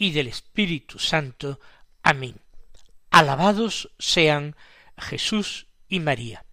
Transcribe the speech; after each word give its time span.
y 0.00 0.12
del 0.12 0.28
Espíritu 0.28 0.98
Santo. 0.98 1.60
Amén. 2.02 2.40
Alabados 3.10 3.92
sean 3.98 4.56
Jesús 4.96 5.66
y 5.88 6.00
María. 6.00 6.46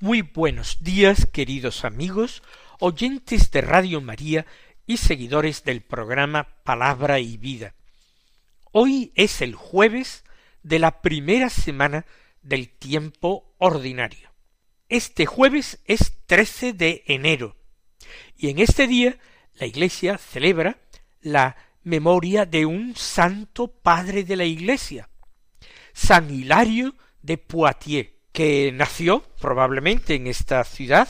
Muy 0.00 0.22
buenos 0.22 0.82
días, 0.82 1.24
queridos 1.32 1.84
amigos, 1.84 2.42
oyentes 2.80 3.52
de 3.52 3.60
Radio 3.60 4.00
María 4.00 4.44
y 4.86 4.96
seguidores 4.96 5.62
del 5.62 5.82
programa 5.82 6.48
Palabra 6.64 7.20
y 7.20 7.36
Vida. 7.36 7.76
Hoy 8.72 9.12
es 9.14 9.40
el 9.40 9.54
jueves 9.54 10.24
de 10.64 10.80
la 10.80 11.00
primera 11.00 11.50
semana 11.50 12.06
del 12.42 12.70
tiempo 12.70 13.54
ordinario. 13.58 14.32
Este 14.88 15.26
jueves 15.26 15.78
es 15.84 16.26
13 16.26 16.72
de 16.72 17.04
enero 17.06 17.56
y 18.36 18.48
en 18.48 18.58
este 18.58 18.88
día 18.88 19.16
la 19.54 19.66
Iglesia 19.66 20.18
celebra 20.18 20.78
la 21.20 21.56
memoria 21.84 22.46
de 22.46 22.66
un 22.66 22.96
santo 22.96 23.68
padre 23.68 24.24
de 24.24 24.36
la 24.36 24.44
Iglesia, 24.44 25.08
San 25.92 26.30
Hilario 26.30 26.94
de 27.22 27.38
Poitiers, 27.38 28.10
que 28.32 28.72
nació 28.72 29.22
probablemente 29.40 30.14
en 30.14 30.26
esta 30.26 30.64
ciudad, 30.64 31.08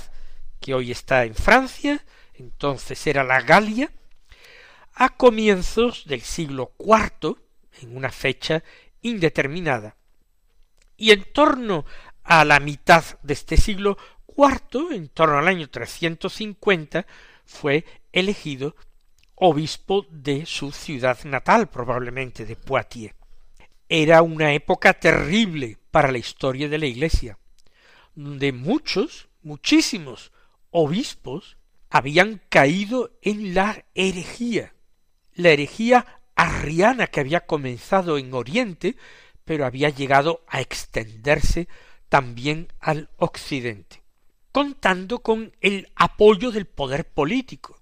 que 0.61 0.75
hoy 0.75 0.91
está 0.91 1.25
en 1.25 1.35
Francia, 1.35 2.05
entonces 2.35 3.07
era 3.07 3.25
la 3.25 3.41
Galia, 3.41 3.91
a 4.95 5.17
comienzos 5.17 6.05
del 6.07 6.21
siglo 6.21 6.73
IV, 6.79 7.37
en 7.81 7.97
una 7.97 8.11
fecha 8.11 8.63
indeterminada. 9.01 9.97
Y 10.97 11.11
en 11.11 11.25
torno 11.33 11.85
a 12.23 12.45
la 12.45 12.61
mitad 12.61 13.05
de 13.23 13.35
este 13.35 13.57
siglo 13.57 13.97
IV, 14.37 14.93
en 14.93 15.09
torno 15.09 15.39
al 15.39 15.49
año 15.49 15.69
350, 15.69 17.07
fue 17.45 17.85
elegido 18.13 18.77
obispo 19.47 20.07
de 20.11 20.47
su 20.47 20.73
ciudad 20.73 21.23
natal, 21.25 21.69
probablemente 21.69 22.47
de 22.47 22.57
Poitiers. 22.57 23.15
Era 23.91 24.23
una 24.23 24.55
época 24.55 24.95
terrible 24.95 25.77
para 25.91 26.11
la 26.11 26.17
historia 26.17 26.67
de 26.67 26.79
la 26.79 26.87
Iglesia, 26.87 27.39
donde 28.15 28.53
muchos, 28.53 29.29
muchísimos 29.43 30.33
obispos 30.71 31.59
habían 31.91 32.41
caído 32.49 33.19
en 33.21 33.53
la 33.53 33.85
herejía, 33.95 34.73
la 35.35 35.51
herejía 35.51 36.23
arriana 36.35 37.09
que 37.09 37.21
había 37.21 37.45
comenzado 37.45 38.17
en 38.17 38.33
Oriente, 38.33 38.97
pero 39.45 39.67
había 39.67 39.91
llegado 39.91 40.43
a 40.49 40.63
extenderse 40.63 41.69
también 42.09 42.73
al 42.81 43.11
occidente 43.19 44.03
contando 44.55 45.19
con 45.19 45.53
el 45.61 45.91
apoyo 45.97 46.53
del 46.53 46.67
poder 46.67 47.11
político, 47.13 47.77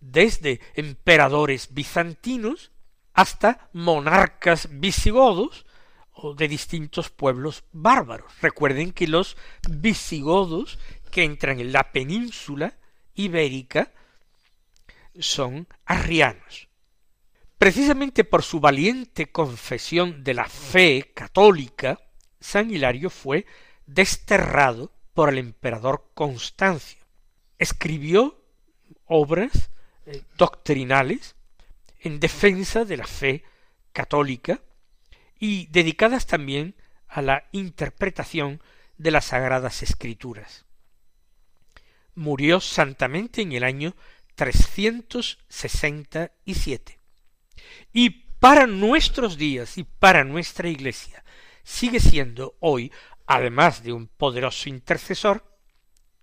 desde 0.00 0.60
emperadores 0.74 1.72
bizantinos 1.72 2.72
hasta 3.12 3.68
monarcas 3.72 4.68
visigodos 4.70 5.66
o 6.12 6.34
de 6.34 6.48
distintos 6.48 7.10
pueblos 7.10 7.64
bárbaros. 7.72 8.32
Recuerden 8.40 8.92
que 8.92 9.06
los 9.06 9.36
visigodos 9.68 10.78
que 11.10 11.24
entran 11.24 11.60
en 11.60 11.72
la 11.72 11.92
península 11.92 12.78
ibérica 13.14 13.92
son 15.18 15.66
arrianos. 15.84 16.68
Precisamente 17.58 18.24
por 18.24 18.42
su 18.42 18.60
valiente 18.60 19.32
confesión 19.32 20.22
de 20.22 20.34
la 20.34 20.46
fe 20.46 21.12
católica, 21.14 21.98
San 22.38 22.70
Hilario 22.70 23.08
fue 23.08 23.46
desterrado 23.86 24.92
por 25.14 25.30
el 25.30 25.38
emperador 25.38 26.10
Constancio. 26.14 26.98
Escribió 27.58 28.44
obras 29.06 29.70
doctrinales 30.36 31.36
en 32.00 32.20
defensa 32.20 32.84
de 32.84 32.96
la 32.96 33.06
fe 33.06 33.44
católica 33.92 34.60
y 35.38 35.66
dedicadas 35.66 36.26
también 36.26 36.74
a 37.08 37.22
la 37.22 37.44
interpretación 37.52 38.60
de 38.98 39.10
las 39.10 39.24
sagradas 39.26 39.82
escrituras. 39.82 40.64
Murió 42.14 42.60
santamente 42.60 43.42
en 43.42 43.52
el 43.52 43.64
año 43.64 43.94
367. 44.36 46.98
Y 47.92 48.10
para 48.10 48.66
nuestros 48.66 49.36
días 49.36 49.76
y 49.78 49.84
para 49.84 50.24
nuestra 50.24 50.68
iglesia 50.68 51.24
sigue 51.62 52.00
siendo 52.00 52.56
hoy 52.60 52.90
además 53.26 53.82
de 53.82 53.92
un 53.92 54.06
poderoso 54.06 54.68
intercesor, 54.68 55.44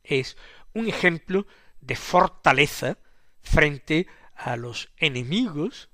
es 0.03 0.37
un 0.73 0.87
ejemplo 0.87 1.45
de 1.81 1.95
fortaleza 1.95 2.97
frente 3.43 4.07
a 4.35 4.55
los 4.55 4.89
enemigos 4.97 5.89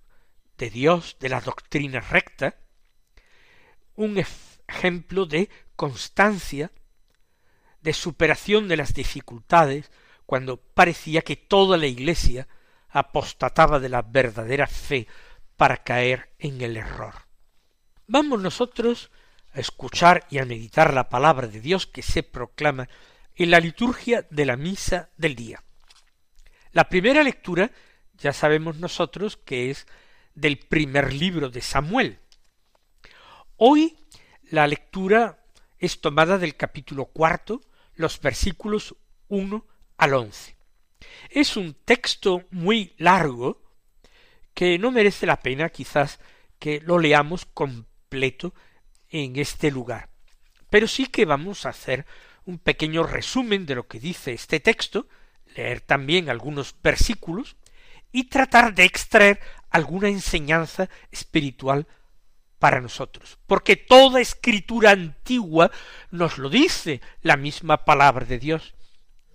de 0.58 0.70
Dios, 0.70 1.18
de 1.20 1.30
la 1.30 1.42
doctrina 1.42 2.00
recta, 2.00 2.56
un 3.96 4.18
ejemplo 4.18 5.26
de 5.26 5.50
constancia, 5.76 6.72
de 7.82 7.94
superación 7.94 8.68
de 8.68 8.78
las 8.78 8.94
dificultades, 8.94 9.92
cuando 10.26 10.58
parecía 10.58 11.22
que 11.22 11.36
toda 11.36 11.78
la 11.78 11.88
Iglesia 11.88 12.48
apostataba 12.90 13.80
de 13.80 13.90
la 13.90 14.02
verdadera 14.02 14.68
fe 14.68 15.08
para 15.58 15.78
caer 15.78 16.30
en 16.40 16.62
el 16.62 16.78
error. 16.78 17.14
Vamos 18.08 18.42
nosotros 18.42 19.12
a 19.54 19.60
escuchar 19.60 20.26
y 20.30 20.38
a 20.38 20.46
meditar 20.46 20.94
la 20.94 21.10
palabra 21.10 21.48
de 21.48 21.62
Dios 21.62 21.88
que 21.88 22.02
se 22.02 22.24
proclama 22.24 22.90
en 23.36 23.52
la 23.52 23.60
liturgia 23.60 24.26
de 24.30 24.46
la 24.46 24.58
misa 24.58 25.10
del 25.18 25.36
día. 25.36 25.64
La 26.72 26.88
primera 26.88 27.24
lectura 27.24 27.72
ya 28.18 28.32
sabemos 28.32 28.78
nosotros 28.78 29.38
que 29.38 29.72
es 29.72 29.88
del 30.36 30.60
primer 30.60 31.14
libro 31.14 31.50
de 31.50 31.62
Samuel. 31.62 32.20
Hoy 33.58 33.98
la 34.44 34.68
lectura 34.68 35.44
es 35.80 36.00
tomada 36.02 36.38
del 36.38 36.56
capítulo 36.56 37.06
cuarto, 37.06 37.62
los 37.96 38.20
versículos 38.22 38.96
uno 39.28 39.66
al 39.98 40.14
once. 40.14 40.56
Es 41.30 41.58
un 41.58 41.74
texto 41.74 42.46
muy 42.52 42.94
largo 42.98 43.62
que 44.54 44.78
no 44.78 44.92
merece 44.92 45.26
la 45.26 45.40
pena 45.40 45.70
quizás 45.70 46.20
que 46.60 46.82
lo 46.82 47.00
leamos 47.00 47.46
completo 47.46 48.54
en 49.10 49.38
este 49.38 49.72
lugar. 49.72 50.10
Pero 50.70 50.88
sí 50.88 51.08
que 51.08 51.26
vamos 51.26 51.66
a 51.66 51.70
hacer 51.70 52.06
un 52.46 52.60
pequeño 52.60 53.04
resumen 53.04 53.66
de 53.66 53.76
lo 53.76 53.88
que 53.88 54.00
dice 54.00 54.34
este 54.34 54.60
texto, 54.60 55.08
leer 55.56 55.82
también 55.82 56.30
algunos 56.30 56.76
versículos 56.82 57.58
y 58.12 58.26
tratar 58.26 58.74
de 58.74 58.86
extraer 58.86 59.40
alguna 59.70 60.10
enseñanza 60.10 60.90
espiritual 61.12 61.88
para 62.60 62.82
nosotros, 62.82 63.40
porque 63.48 63.78
toda 63.78 64.20
escritura 64.20 64.92
antigua 64.92 65.72
nos 66.12 66.38
lo 66.38 66.50
dice 66.50 67.02
la 67.22 67.38
misma 67.38 67.86
palabra 67.86 68.26
de 68.26 68.38
Dios, 68.38 68.76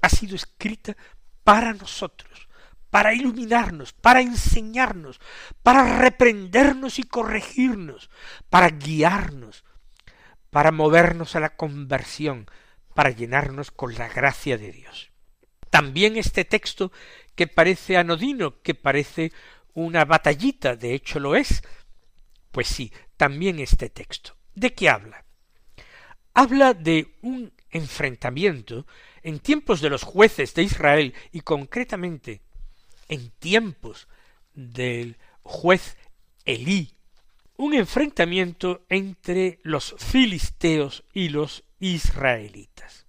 ha 0.03 0.11
sido 0.11 0.37
escrita 0.37 0.95
para 1.43 1.73
nosotros, 1.73 2.49
para 2.91 3.15
iluminarnos, 3.15 3.95
para 3.95 4.21
enseñarnos, 4.21 5.21
para 5.63 5.99
reprendernos 5.99 6.99
y 6.99 7.05
corregirnos, 7.05 8.11
para 8.51 8.69
guiarnos, 8.69 9.65
para 10.51 10.71
movernos 10.71 11.35
a 11.35 11.41
la 11.41 11.57
conversión, 11.57 12.47
para 12.95 13.11
llenarnos 13.11 13.71
con 13.71 13.95
la 13.95 14.09
gracia 14.09 14.59
de 14.59 14.71
Dios. 14.71 15.14
También 15.75 16.17
este 16.17 16.45
texto 16.45 16.93
que 17.35 17.49
parece 17.49 17.97
anodino, 17.97 18.63
que 18.63 18.77
parece 18.77 19.33
una 19.73 20.05
batallita, 20.05 20.77
de 20.77 20.95
hecho 20.95 21.19
lo 21.19 21.35
es, 21.35 21.65
pues 22.53 22.69
sí, 22.69 22.93
también 23.17 23.59
este 23.59 23.91
texto. 23.91 24.37
¿De 24.55 24.73
qué 24.73 24.89
habla? 24.89 25.25
Habla 26.33 26.75
de 26.75 27.17
un 27.23 27.53
enfrentamiento 27.71 28.87
en 29.25 29.41
tiempos 29.41 29.81
de 29.81 29.91
los 29.91 30.05
jueces 30.05 30.55
de 30.55 30.63
Israel 30.63 31.13
y 31.33 31.41
concretamente 31.41 32.43
en 33.09 33.31
tiempos 33.31 34.07
del 34.55 35.17
juez 35.43 35.97
Elí 36.45 36.95
un 37.57 37.75
enfrentamiento 37.75 38.85
entre 38.89 39.59
los 39.65 39.97
filisteos 39.99 41.03
y 41.13 41.31
los 41.31 41.65
israelitas. 41.81 43.04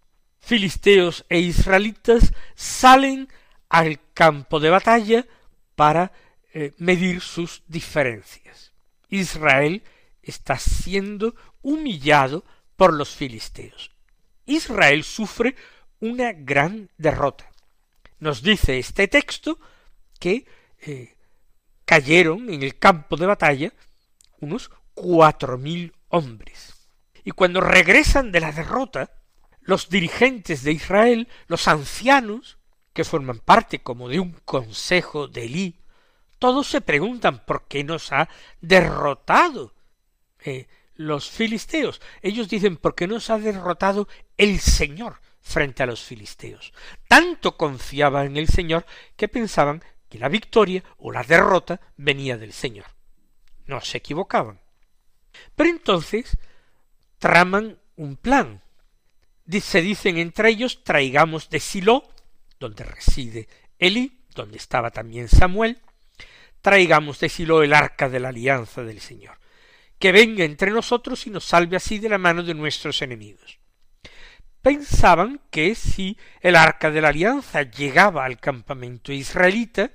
Filisteos 0.45 1.25
e 1.27 1.39
israelitas 1.39 2.31
salen 2.53 3.27
al 3.67 3.99
campo 4.13 4.59
de 4.59 4.69
batalla 4.69 5.25
para 5.73 6.11
eh, 6.53 6.73
medir 6.77 7.21
sus 7.21 7.63
diferencias. 7.67 8.71
Israel 9.09 9.81
está 10.21 10.59
siendo 10.59 11.33
humillado 11.63 12.45
por 12.75 12.93
los 12.93 13.15
filisteos. 13.15 13.89
Israel 14.45 15.03
sufre 15.03 15.55
una 15.99 16.31
gran 16.31 16.91
derrota. 16.95 17.49
Nos 18.19 18.43
dice 18.43 18.77
este 18.77 19.07
texto 19.07 19.57
que 20.19 20.45
eh, 20.81 21.15
cayeron 21.85 22.51
en 22.51 22.61
el 22.61 22.77
campo 22.77 23.17
de 23.17 23.25
batalla 23.25 23.73
unos 24.41 24.69
cuatro 24.93 25.57
mil 25.57 25.91
hombres. 26.09 26.87
Y 27.23 27.31
cuando 27.31 27.61
regresan 27.61 28.31
de 28.31 28.41
la 28.41 28.51
derrota, 28.51 29.09
los 29.65 29.89
dirigentes 29.89 30.63
de 30.63 30.71
Israel, 30.71 31.27
los 31.47 31.67
ancianos, 31.67 32.57
que 32.93 33.03
forman 33.03 33.39
parte 33.39 33.79
como 33.79 34.07
de 34.07 34.19
un 34.19 34.31
consejo 34.45 35.27
de 35.27 35.45
Elí, 35.45 35.79
todos 36.39 36.67
se 36.67 36.81
preguntan 36.81 37.45
por 37.45 37.67
qué 37.67 37.83
nos 37.83 38.11
ha 38.11 38.29
derrotado 38.61 39.73
eh, 40.39 40.67
los 40.95 41.29
filisteos. 41.29 42.01
Ellos 42.21 42.47
dicen 42.49 42.77
por 42.77 42.95
qué 42.95 43.07
nos 43.07 43.29
ha 43.29 43.37
derrotado 43.37 44.07
el 44.37 44.59
Señor 44.59 45.19
frente 45.41 45.83
a 45.83 45.85
los 45.85 46.03
filisteos. 46.03 46.73
Tanto 47.07 47.57
confiaban 47.57 48.27
en 48.27 48.37
el 48.37 48.47
Señor 48.47 48.85
que 49.15 49.27
pensaban 49.27 49.83
que 50.09 50.19
la 50.19 50.29
victoria 50.29 50.83
o 50.97 51.11
la 51.11 51.23
derrota 51.23 51.81
venía 51.97 52.37
del 52.37 52.53
Señor. 52.53 52.85
No 53.65 53.81
se 53.81 53.97
equivocaban. 53.97 54.59
Pero 55.55 55.69
entonces 55.69 56.37
traman 57.19 57.79
un 57.95 58.15
plan. 58.17 58.61
Se 59.49 59.81
dicen 59.81 60.17
entre 60.17 60.49
ellos 60.49 60.83
traigamos 60.83 61.49
de 61.49 61.59
Silo, 61.59 62.07
donde 62.59 62.83
reside 62.83 63.47
Eli, 63.77 64.21
donde 64.33 64.57
estaba 64.57 64.91
también 64.91 65.27
Samuel, 65.27 65.79
traigamos 66.61 67.19
de 67.19 67.29
Silo 67.29 67.61
el 67.61 67.73
arca 67.73 68.09
de 68.09 68.19
la 68.19 68.29
alianza 68.29 68.83
del 68.83 68.99
Señor, 68.99 69.37
que 69.99 70.11
venga 70.11 70.43
entre 70.43 70.71
nosotros 70.71 71.27
y 71.27 71.29
nos 71.29 71.45
salve 71.45 71.77
así 71.77 71.99
de 71.99 72.09
la 72.09 72.17
mano 72.17 72.43
de 72.43 72.53
nuestros 72.53 73.01
enemigos. 73.01 73.59
Pensaban 74.61 75.41
que 75.51 75.75
si 75.75 76.17
el 76.41 76.55
arca 76.55 76.89
de 76.89 77.01
la 77.01 77.09
alianza 77.09 77.61
llegaba 77.61 78.25
al 78.25 78.39
campamento 78.39 79.13
israelita, 79.13 79.91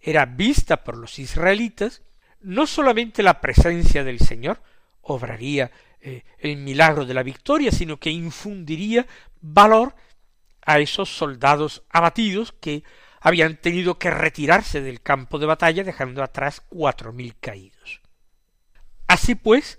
era 0.00 0.26
vista 0.26 0.84
por 0.84 0.96
los 0.96 1.18
israelitas, 1.18 2.02
no 2.40 2.66
solamente 2.68 3.22
la 3.22 3.40
presencia 3.40 4.04
del 4.04 4.20
Señor 4.20 4.62
obraría 5.00 5.72
eh, 6.04 6.24
el 6.38 6.56
milagro 6.56 7.06
de 7.06 7.14
la 7.14 7.22
victoria, 7.22 7.70
sino 7.70 7.98
que 7.98 8.10
infundiría 8.10 9.06
valor 9.40 9.94
a 10.64 10.80
esos 10.80 11.16
soldados 11.16 11.84
abatidos 11.90 12.52
que 12.52 12.82
habían 13.20 13.56
tenido 13.56 14.00
que 14.00 14.10
retirarse 14.10 14.80
del 14.80 15.00
campo 15.00 15.38
de 15.38 15.46
batalla 15.46 15.84
dejando 15.84 16.24
atrás 16.24 16.60
cuatro 16.68 17.12
mil 17.12 17.36
caídos. 17.38 18.00
Así 19.06 19.36
pues, 19.36 19.78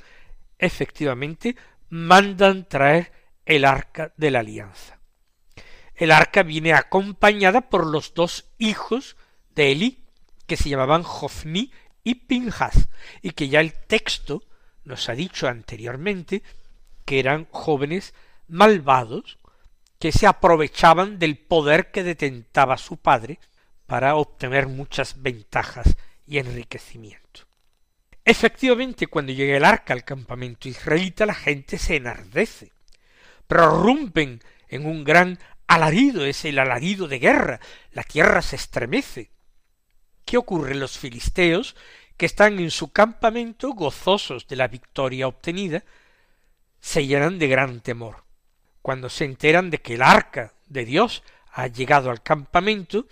efectivamente, 0.58 1.58
mandan 1.90 2.70
traer 2.70 3.12
el 3.46 3.66
arca 3.66 4.14
de 4.16 4.32
la 4.32 4.40
alianza. 4.40 5.00
El 5.94 6.12
arca 6.12 6.44
viene 6.44 6.72
acompañada 6.72 7.70
por 7.70 7.86
los 7.86 8.14
dos 8.14 8.50
hijos 8.60 9.18
de 9.56 9.74
Elí, 9.74 10.06
que 10.48 10.56
se 10.56 10.70
llamaban 10.70 11.04
Jofni 11.04 11.72
y 12.04 12.16
Pinjas, 12.16 12.88
y 13.22 13.32
que 13.32 13.50
ya 13.50 13.60
el 13.60 13.74
texto 13.74 14.44
nos 14.86 15.10
ha 15.10 15.14
dicho 15.14 15.48
anteriormente 15.48 16.44
que 17.06 17.20
eran 17.20 17.48
jóvenes 17.52 18.14
malvados 18.48 19.40
que 20.00 20.12
se 20.12 20.28
aprovechaban 20.28 21.20
del 21.20 21.38
poder 21.38 21.92
que 21.92 22.04
detentaba 22.04 22.78
su 22.78 22.98
padre 22.98 23.40
para 23.86 24.16
obtener 24.16 24.68
muchas 24.68 25.22
ventajas 25.22 25.96
y 26.28 26.40
enriquecimiento. 26.40 27.24
Efectivamente, 28.26 29.08
cuando 29.08 29.34
llega 29.34 29.58
el 29.58 29.66
arca 29.66 29.94
al 29.94 30.06
campamento 30.06 30.70
israelita, 30.70 31.26
la 31.26 31.34
gente 31.34 31.78
se 31.78 31.98
enardece, 31.98 32.72
prorrumpen 33.48 34.42
en 34.70 34.86
un 34.86 35.04
gran 35.04 35.40
alarido, 35.68 36.26
es 36.26 36.46
el 36.46 36.60
alarido 36.60 37.08
de 37.08 37.20
guerra, 37.20 37.60
la 37.92 38.04
tierra 38.04 38.42
se 38.42 38.56
estremece. 38.56 39.32
¿Qué 40.26 40.38
ocurre? 40.38 40.76
Los 40.76 40.98
filisteos, 40.98 41.76
que 42.18 42.26
están 42.26 42.60
en 42.60 42.72
su 42.72 42.92
campamento 42.92 43.74
gozosos 43.74 44.48
de 44.48 44.56
la 44.56 44.68
victoria 44.68 45.28
obtenida, 45.28 45.84
se 46.80 47.06
llenan 47.06 47.40
de 47.40 47.48
gran 47.48 47.82
temor 47.82 48.24
cuando 48.84 49.10
se 49.10 49.24
enteran 49.24 49.70
de 49.70 49.80
que 49.80 49.96
el 49.96 50.02
arca 50.04 50.54
de 50.68 50.84
Dios 50.84 51.24
ha 51.54 51.68
llegado 51.68 52.12
al 52.12 52.22
campamento, 52.22 53.08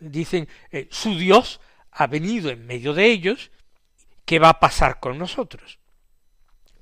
dicen, 0.00 0.48
eh, 0.72 0.88
su 0.90 1.16
Dios 1.16 1.60
ha 1.92 2.08
venido 2.08 2.50
en 2.50 2.66
medio 2.66 2.92
de 2.92 3.06
ellos, 3.06 3.52
¿qué 4.24 4.40
va 4.40 4.48
a 4.48 4.60
pasar 4.60 4.98
con 4.98 5.16
nosotros? 5.16 5.78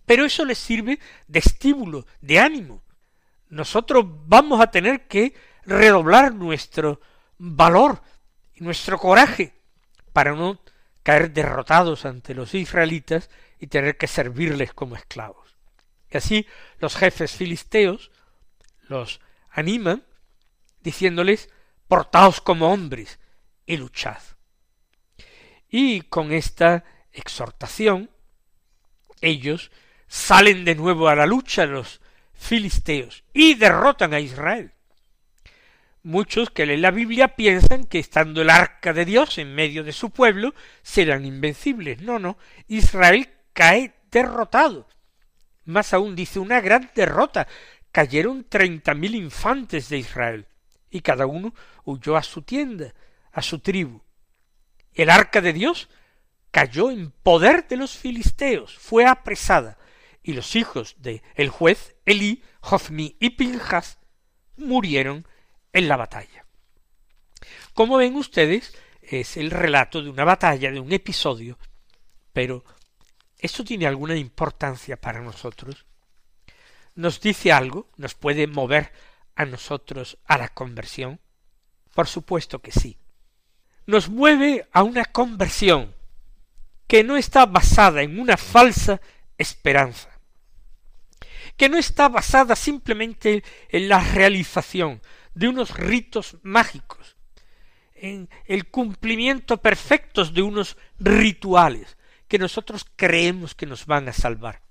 Pero 0.06 0.24
eso 0.24 0.46
les 0.46 0.56
sirve 0.56 0.98
de 1.28 1.38
estímulo, 1.38 2.06
de 2.22 2.38
ánimo. 2.38 2.82
Nosotros 3.50 4.06
vamos 4.26 4.58
a 4.58 4.70
tener 4.70 5.06
que 5.06 5.34
redoblar 5.66 6.34
nuestro 6.34 7.02
valor 7.36 8.00
y 8.54 8.64
nuestro 8.64 8.98
coraje 8.98 9.52
para 10.14 10.32
no 10.32 10.58
caer 11.04 11.32
derrotados 11.32 12.06
ante 12.06 12.34
los 12.34 12.54
israelitas 12.54 13.30
y 13.60 13.68
tener 13.68 13.96
que 13.96 14.08
servirles 14.08 14.72
como 14.72 14.96
esclavos. 14.96 15.56
Y 16.10 16.16
así 16.16 16.48
los 16.78 16.96
jefes 16.96 17.32
filisteos 17.32 18.10
los 18.88 19.20
animan 19.50 20.02
diciéndoles 20.80 21.50
portaos 21.86 22.40
como 22.40 22.72
hombres 22.72 23.20
y 23.66 23.76
luchad. 23.76 24.18
Y 25.68 26.02
con 26.02 26.32
esta 26.32 26.84
exhortación 27.12 28.10
ellos 29.20 29.70
salen 30.08 30.64
de 30.64 30.74
nuevo 30.74 31.08
a 31.08 31.14
la 31.14 31.26
lucha 31.26 31.66
los 31.66 32.00
filisteos 32.32 33.24
y 33.32 33.54
derrotan 33.54 34.14
a 34.14 34.20
Israel. 34.20 34.72
Muchos 36.06 36.50
que 36.50 36.66
leen 36.66 36.82
la 36.82 36.90
Biblia 36.90 37.28
piensan 37.34 37.84
que 37.84 37.98
estando 37.98 38.42
el 38.42 38.50
arca 38.50 38.92
de 38.92 39.06
Dios 39.06 39.38
en 39.38 39.54
medio 39.54 39.82
de 39.82 39.92
su 39.92 40.10
pueblo 40.10 40.54
serán 40.82 41.24
invencibles. 41.24 42.02
No, 42.02 42.18
no, 42.18 42.36
Israel 42.68 43.30
cae 43.54 43.94
derrotado. 44.10 44.86
Más 45.64 45.94
aún 45.94 46.14
dice 46.14 46.40
una 46.40 46.60
gran 46.60 46.90
derrota, 46.94 47.48
cayeron 47.90 48.44
treinta 48.44 48.92
mil 48.92 49.14
infantes 49.14 49.88
de 49.88 49.96
Israel, 49.96 50.46
y 50.90 51.00
cada 51.00 51.24
uno 51.24 51.54
huyó 51.84 52.18
a 52.18 52.22
su 52.22 52.42
tienda, 52.42 52.92
a 53.32 53.40
su 53.40 53.60
tribu. 53.60 54.02
El 54.92 55.08
arca 55.08 55.40
de 55.40 55.54
Dios 55.54 55.88
cayó 56.50 56.90
en 56.90 57.12
poder 57.12 57.66
de 57.66 57.78
los 57.78 57.96
filisteos, 57.96 58.76
fue 58.76 59.06
apresada, 59.06 59.78
y 60.22 60.34
los 60.34 60.54
hijos 60.54 60.96
de 60.98 61.22
el 61.34 61.48
juez 61.48 61.96
Elí, 62.04 62.42
Jofni 62.60 63.16
y 63.20 63.30
Pinjas 63.30 63.98
murieron 64.58 65.26
en 65.74 65.88
la 65.88 65.98
batalla. 65.98 66.46
Como 67.74 67.98
ven 67.98 68.16
ustedes, 68.16 68.74
es 69.02 69.36
el 69.36 69.50
relato 69.50 70.00
de 70.00 70.08
una 70.08 70.24
batalla, 70.24 70.70
de 70.70 70.80
un 70.80 70.92
episodio, 70.92 71.58
pero 72.32 72.64
¿esto 73.38 73.62
tiene 73.62 73.86
alguna 73.86 74.16
importancia 74.16 74.98
para 74.98 75.20
nosotros? 75.20 75.84
nos 76.94 77.20
dice 77.20 77.52
algo, 77.52 77.88
nos 77.96 78.14
puede 78.14 78.46
mover 78.46 78.92
a 79.34 79.44
nosotros 79.44 80.18
a 80.26 80.38
la 80.38 80.48
conversión? 80.48 81.20
Por 81.94 82.06
supuesto 82.06 82.60
que 82.60 82.72
sí. 82.72 82.98
Nos 83.86 84.08
mueve 84.08 84.68
a 84.72 84.82
una 84.82 85.04
conversión 85.04 85.94
que 86.86 87.04
no 87.04 87.16
está 87.16 87.46
basada 87.46 88.02
en 88.02 88.18
una 88.18 88.36
falsa 88.36 89.00
esperanza, 89.36 90.08
que 91.56 91.68
no 91.68 91.76
está 91.76 92.08
basada 92.08 92.56
simplemente 92.56 93.42
en 93.68 93.88
la 93.88 94.00
realización 94.00 95.02
de 95.34 95.48
unos 95.48 95.76
ritos 95.76 96.36
mágicos, 96.42 97.16
en 97.94 98.28
el 98.46 98.70
cumplimiento 98.70 99.58
perfecto 99.58 100.24
de 100.24 100.42
unos 100.42 100.76
rituales 100.98 101.96
que 102.28 102.38
nosotros 102.38 102.86
creemos 102.96 103.54
que 103.54 103.66
nos 103.66 103.86
van 103.86 104.08
a 104.08 104.12
salvar, 104.12 104.62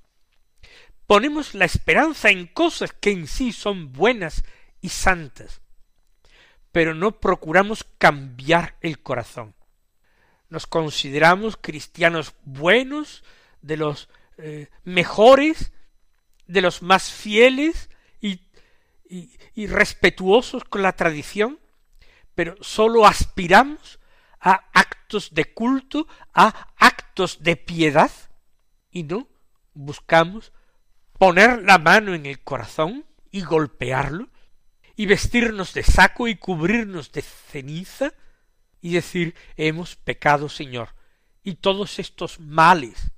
ponemos 1.08 1.54
la 1.54 1.66
esperanza 1.66 2.30
en 2.30 2.48
cosas 2.48 2.94
que 2.94 3.12
en 3.12 3.28
sí 3.28 3.52
son 3.52 3.94
buenas 3.94 4.44
y 4.82 4.90
santas, 4.90 5.62
pero 6.72 6.94
no 6.94 7.20
procuramos 7.20 7.86
cambiar 7.98 8.78
el 8.82 9.00
corazón. 9.00 9.54
Nos 10.50 10.68
consideramos 10.68 11.58
cristianos 11.58 12.34
buenos, 12.44 13.24
de 13.64 13.78
los 13.78 14.10
eh, 14.38 14.68
mejores, 14.84 15.72
de 16.46 16.62
los 16.62 16.84
más 16.84 17.12
fieles 17.12 17.90
y, 19.06 19.68
respetuosos 19.68 20.64
con 20.64 20.82
la 20.82 20.94
tradición, 20.94 21.60
pero 22.36 22.56
sólo 22.62 23.06
aspiramos 23.06 24.00
a 24.40 24.70
actos 24.74 25.34
de 25.34 25.54
culto, 25.54 26.08
a 26.34 26.70
actos 26.78 27.44
de 27.44 27.56
piedad, 27.56 28.12
y 28.90 29.04
no 29.04 29.28
buscamos 29.74 30.52
poner 31.18 31.64
la 31.64 31.78
mano 31.78 32.14
en 32.14 32.26
el 32.26 32.44
corazón 32.44 33.06
y 33.32 33.42
golpearlo, 33.42 34.30
y 34.96 35.06
vestirnos 35.06 35.74
de 35.74 35.84
saco 35.84 36.28
y 36.28 36.36
cubrirnos 36.36 37.12
de 37.12 37.22
ceniza, 37.22 38.14
y 38.82 38.94
decir 38.94 39.36
hemos 39.56 39.96
pecado, 39.96 40.50
Señor, 40.50 40.90
y 41.44 41.56
todos 41.56 42.00
estos 42.00 42.40
males 42.40 43.12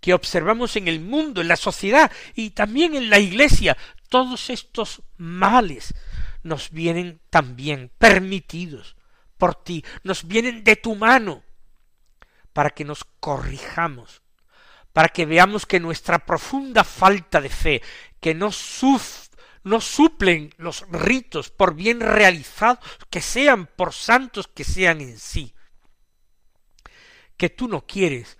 que 0.00 0.12
observamos 0.12 0.76
en 0.76 0.86
el 0.86 1.00
mundo, 1.00 1.40
en 1.40 1.48
la 1.48 1.56
sociedad 1.56 2.12
y 2.34 2.50
también 2.50 2.94
en 2.94 3.08
la 3.08 3.18
iglesia, 3.18 3.76
todos 4.14 4.48
estos 4.48 5.02
males 5.16 5.92
nos 6.44 6.70
vienen 6.70 7.20
también 7.30 7.90
permitidos 7.98 8.94
por 9.36 9.56
ti, 9.56 9.84
nos 10.04 10.28
vienen 10.28 10.62
de 10.62 10.76
tu 10.76 10.94
mano, 10.94 11.42
para 12.52 12.70
que 12.70 12.84
nos 12.84 13.02
corrijamos, 13.18 14.22
para 14.92 15.08
que 15.08 15.26
veamos 15.26 15.66
que 15.66 15.80
nuestra 15.80 16.24
profunda 16.24 16.84
falta 16.84 17.40
de 17.40 17.48
fe, 17.48 17.82
que 18.20 18.34
no, 18.34 18.50
no 19.64 19.80
suplen 19.80 20.54
los 20.58 20.88
ritos 20.88 21.50
por 21.50 21.74
bien 21.74 21.98
realizados, 21.98 22.78
que 23.10 23.20
sean 23.20 23.66
por 23.66 23.92
santos 23.92 24.46
que 24.46 24.62
sean 24.62 25.00
en 25.00 25.18
sí, 25.18 25.56
que 27.36 27.50
tú 27.50 27.66
no 27.66 27.84
quieres, 27.84 28.38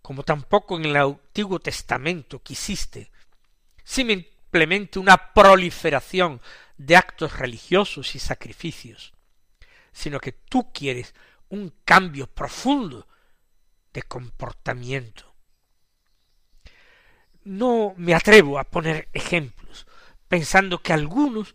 como 0.00 0.22
tampoco 0.22 0.78
en 0.78 0.86
el 0.86 0.96
Antiguo 0.96 1.60
Testamento 1.60 2.42
quisiste, 2.42 3.12
simplemente 4.50 4.98
una 4.98 5.32
proliferación 5.32 6.40
de 6.76 6.96
actos 6.96 7.38
religiosos 7.38 8.16
y 8.16 8.18
sacrificios, 8.18 9.12
sino 9.92 10.18
que 10.18 10.32
tú 10.32 10.72
quieres 10.72 11.14
un 11.50 11.72
cambio 11.84 12.26
profundo 12.26 13.06
de 13.92 14.02
comportamiento. 14.02 15.32
No 17.44 17.94
me 17.96 18.12
atrevo 18.12 18.58
a 18.58 18.64
poner 18.64 19.08
ejemplos, 19.12 19.86
pensando 20.26 20.82
que 20.82 20.92
algunos 20.92 21.54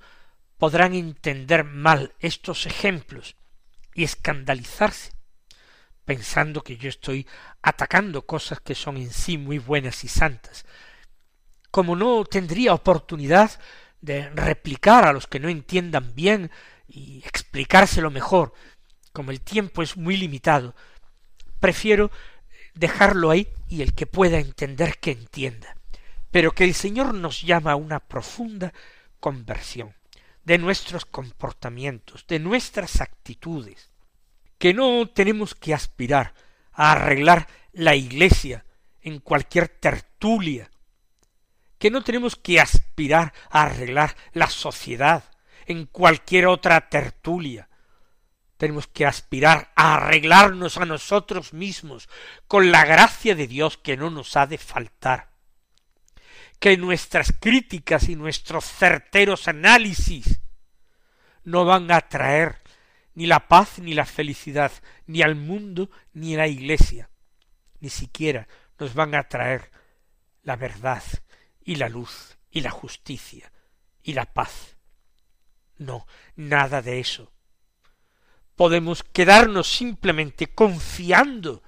podrán 0.58 0.94
entender 0.94 1.66
mal 1.66 2.14
estos 2.20 2.66
ejemplos 2.66 3.36
y 3.94 4.06
escandalizarse, 4.06 5.12
pensando 6.06 6.64
que 6.64 6.78
yo 6.78 6.88
estoy 6.88 7.28
atacando 7.62 8.26
cosas 8.26 8.62
que 8.62 8.74
son 8.74 8.96
en 8.96 9.12
sí 9.12 9.38
muy 9.38 9.60
buenas 9.60 10.06
y 10.06 10.08
santas. 10.08 10.66
Como 11.76 11.98
no 11.98 12.24
tendría 12.24 12.74
oportunidad 12.74 13.60
de 14.00 14.30
replicar 14.30 15.06
a 15.06 15.12
los 15.12 15.28
que 15.28 15.42
no 15.42 15.50
entiendan 15.50 16.16
bien 16.16 16.50
y 16.88 17.22
explicárselo 17.26 18.10
mejor, 18.10 18.54
como 19.12 19.32
el 19.32 19.42
tiempo 19.42 19.84
es 19.84 19.98
muy 19.98 20.16
limitado, 20.16 20.74
prefiero 21.60 22.12
dejarlo 22.76 23.30
ahí 23.30 23.50
y 23.68 23.82
el 23.82 23.94
que 23.94 24.06
pueda 24.06 24.40
entender 24.40 25.00
que 25.00 25.12
entienda. 25.12 25.76
Pero 26.32 26.54
que 26.54 26.64
el 26.64 26.76
Señor 26.76 27.14
nos 27.14 27.42
llama 27.42 27.74
a 27.74 27.76
una 27.76 28.00
profunda 28.00 28.72
conversión 29.20 29.94
de 30.46 30.58
nuestros 30.58 31.04
comportamientos, 31.04 32.26
de 32.26 32.40
nuestras 32.40 33.02
actitudes, 33.02 33.90
que 34.60 34.74
no 34.74 35.10
tenemos 35.10 35.56
que 35.56 35.74
aspirar 35.74 36.36
a 36.72 36.94
arreglar 36.94 37.50
la 37.74 37.96
iglesia 37.96 38.64
en 39.02 39.20
cualquier 39.20 39.68
tertulia, 39.68 40.72
que 41.78 41.92
no 41.92 42.04
tenemos 42.04 42.36
que 42.36 42.60
aspirar 42.60 43.34
a 43.50 43.64
arreglar 43.64 44.16
la 44.34 44.50
sociedad 44.50 45.24
en 45.66 45.86
cualquier 45.86 46.48
otra 46.48 46.90
tertulia, 46.90 47.70
tenemos 48.58 48.88
que 48.88 49.06
aspirar 49.06 49.72
a 49.76 49.96
arreglarnos 49.96 50.78
a 50.78 50.86
nosotros 50.86 51.54
mismos 51.54 52.08
con 52.48 52.72
la 52.72 52.86
gracia 52.86 53.36
de 53.36 53.48
Dios 53.48 53.78
que 53.78 53.98
no 53.98 54.10
nos 54.10 54.38
ha 54.38 54.48
de 54.48 54.58
faltar. 54.58 55.30
Que 56.60 56.78
nuestras 56.78 57.34
críticas 57.40 58.08
y 58.08 58.16
nuestros 58.16 58.66
certeros 58.66 59.48
análisis 59.48 60.40
no 61.44 61.66
van 61.66 61.92
a 61.92 62.02
traer 62.02 62.62
ni 63.14 63.26
la 63.26 63.48
paz 63.48 63.80
ni 63.80 63.94
la 63.94 64.06
felicidad 64.06 64.72
ni 65.06 65.22
al 65.22 65.36
mundo 65.36 65.90
ni 66.14 66.36
a 66.36 66.40
la 66.40 66.48
iglesia, 66.48 67.10
ni 67.80 67.90
siquiera 67.90 68.48
nos 68.80 68.94
van 68.94 69.16
a 69.16 69.28
traer 69.28 69.70
la 70.44 70.56
verdad 70.56 71.04
y 71.66 71.76
la 71.76 71.90
luz 71.90 72.38
y 72.50 72.62
la 72.62 72.72
justicia 72.72 73.52
y 74.02 74.14
la 74.14 74.34
paz. 74.34 74.78
No, 75.78 76.08
nada 76.38 76.82
de 76.82 77.02
eso 77.02 77.36
podemos 78.56 79.04
quedarnos 79.04 79.68
simplemente 79.68 80.48
confiando 80.48 81.62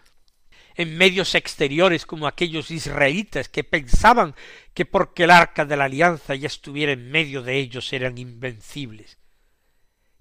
en 0.76 0.98
medios 0.98 1.36
exteriores 1.36 2.06
como 2.06 2.28
aquellos 2.28 2.72
israelitas 2.72 3.50
que 3.50 3.64
pensaban 3.64 4.36
que 4.74 4.86
porque 4.86 5.24
el 5.24 5.32
arca 5.32 5.66
de 5.66 5.76
la 5.76 5.86
alianza 5.86 6.36
ya 6.36 6.48
estuviera 6.48 6.92
en 6.92 7.10
medio 7.10 7.42
de 7.42 7.58
ellos 7.58 7.92
eran 7.94 8.18
invencibles. 8.18 9.18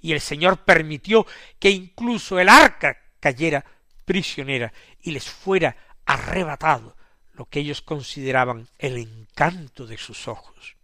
Y 0.00 0.12
el 0.12 0.20
Señor 0.20 0.64
permitió 0.64 1.26
que 1.58 1.70
incluso 1.70 2.38
el 2.38 2.48
arca 2.48 2.98
cayera 3.20 3.64
prisionera 4.04 4.72
y 5.00 5.10
les 5.10 5.28
fuera 5.28 5.76
arrebatado 6.06 6.95
lo 7.36 7.46
que 7.46 7.60
ellos 7.60 7.82
consideraban 7.82 8.68
el 8.78 8.96
encanto 8.96 9.86
de 9.86 9.98
sus 9.98 10.26
ojos. 10.26 10.76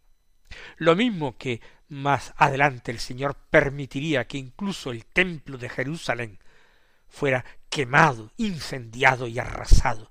Lo 0.77 0.95
mismo 0.95 1.39
que 1.39 1.61
más 1.89 2.35
adelante 2.37 2.91
el 2.91 3.01
Señor 3.01 3.37
permitiría 3.51 4.27
que 4.27 4.39
incluso 4.39 4.91
el 4.91 5.07
templo 5.07 5.57
de 5.57 5.69
Jerusalén 5.69 6.39
fuera 7.09 7.45
quemado, 7.71 8.33
incendiado 8.37 9.27
y 9.27 9.39
arrasado, 9.39 10.11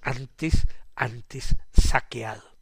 antes, 0.00 0.66
antes 0.94 1.56
saqueado, 1.72 2.56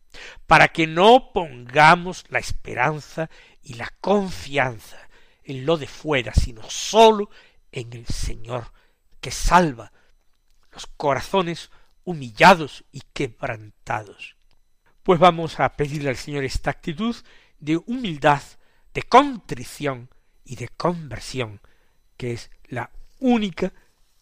para 0.47 0.69
que 0.69 0.87
no 0.87 1.33
pongamos 1.33 2.25
la 2.29 2.39
esperanza 2.39 3.29
y 3.63 3.75
la 3.75 3.93
confianza 4.01 4.99
en 5.45 5.67
lo 5.67 5.77
de 5.77 5.87
fuera, 5.87 6.33
sino 6.35 6.63
sólo 6.69 7.31
en 7.73 7.93
el 7.93 8.07
Señor 8.07 8.73
que 9.21 9.31
salva 9.31 9.93
los 10.73 10.87
corazones 10.87 11.71
humillados 12.07 12.85
y 12.93 13.03
quebrantados. 13.13 14.37
Pues 15.03 15.21
vamos 15.21 15.61
a 15.61 15.77
pedirle 15.77 16.09
al 16.09 16.17
Señor 16.17 16.45
esta 16.45 16.71
actitud 16.71 17.15
de 17.59 17.77
humildad, 17.77 18.41
de 18.95 19.03
contrición 19.03 20.09
y 20.45 20.57
de 20.57 20.69
conversión, 20.69 21.61
que 22.17 22.33
es 22.33 22.51
la 22.69 22.91
única 23.19 23.73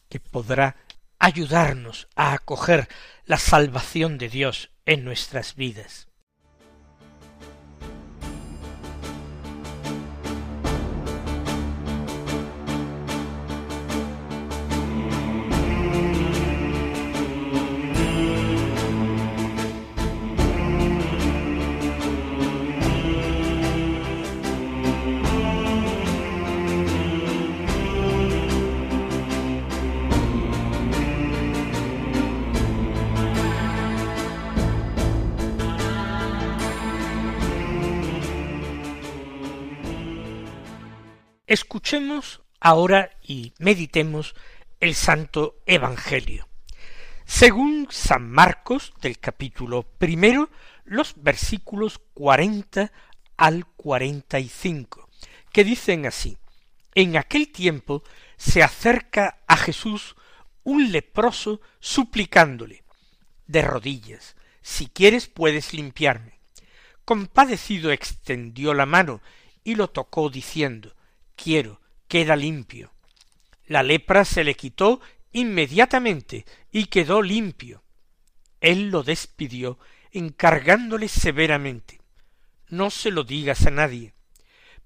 que 0.09 0.19
podrá 0.19 0.76
ayudarnos 1.19 2.09
a 2.17 2.33
acoger 2.33 2.88
la 3.26 3.38
salvación 3.38 4.19
de 4.19 4.29
Dios 4.29 4.71
en 4.87 5.05
nuestras 5.05 5.55
vidas. 5.55 6.09
Escuchemos 41.85 42.41
ahora 42.61 43.11
y 43.23 43.53
meditemos 43.59 44.35
el 44.81 44.95
Santo 44.95 45.61
Evangelio. 45.67 46.49
Según 47.26 47.88
San 47.91 48.31
Marcos, 48.31 48.95
del 49.03 49.19
capítulo 49.19 49.83
primero, 49.83 50.49
los 50.87 51.12
versículos 51.23 52.00
cuarenta 52.14 52.91
al 53.37 53.67
cuarenta 53.67 54.41
y 54.41 54.49
cinco, 54.49 55.11
que 55.53 55.62
dicen 55.62 56.07
así 56.07 56.38
En 56.95 57.19
aquel 57.19 57.53
tiempo 57.53 58.03
se 58.38 58.62
acerca 58.62 59.41
a 59.47 59.59
Jesús 59.59 60.17
un 60.62 60.91
leproso 60.91 61.61
suplicándole 61.81 62.83
de 63.47 63.61
rodillas 63.61 64.37
Si 64.62 64.87
quieres 64.87 65.29
puedes 65.29 65.75
limpiarme. 65.75 66.41
Compadecido 67.05 67.93
extendió 67.93 68.73
la 68.73 68.87
mano 68.87 69.21
y 69.64 69.75
lo 69.75 69.91
tocó 69.91 70.31
diciendo 70.31 70.95
quiero, 71.37 71.81
queda 72.09 72.37
limpio. 72.37 72.93
La 73.67 73.83
lepra 73.83 74.25
se 74.25 74.45
le 74.45 74.55
quitó 74.55 75.00
inmediatamente 75.33 76.45
y 76.71 76.87
quedó 76.87 77.23
limpio. 77.23 77.83
Él 78.61 78.91
lo 78.91 79.03
despidió 79.03 79.79
encargándole 80.12 81.09
severamente 81.09 82.05
no 82.75 82.91
se 82.91 83.11
lo 83.11 83.25
digas 83.25 83.67
a 83.67 83.71
nadie, 83.71 84.14